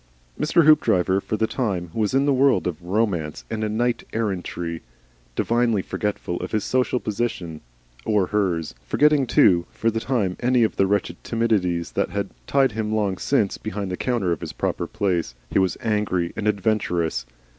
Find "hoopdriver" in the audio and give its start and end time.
0.65-1.21